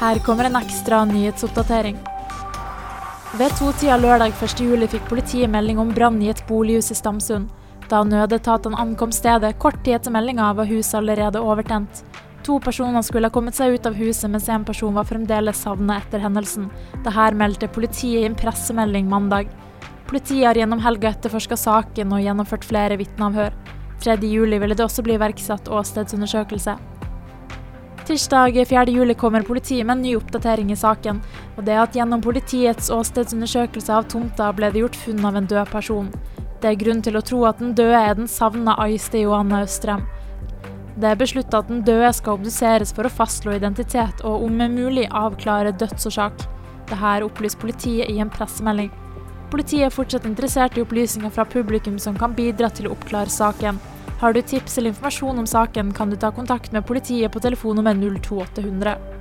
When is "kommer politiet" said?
29.14-29.86